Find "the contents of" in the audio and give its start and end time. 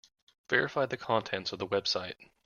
0.87-1.59